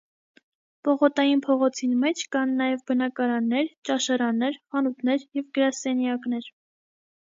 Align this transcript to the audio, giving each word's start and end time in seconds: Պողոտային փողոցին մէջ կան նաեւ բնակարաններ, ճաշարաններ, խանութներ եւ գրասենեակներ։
Պողոտային 0.87 1.43
փողոցին 1.47 1.93
մէջ 2.05 2.25
կան 2.37 2.57
նաեւ 2.63 2.81
բնակարաններ, 2.89 3.73
ճաշարաններ, 3.91 4.61
խանութներ 4.67 5.31
եւ 5.43 5.51
գրասենեակներ։ 5.61 6.55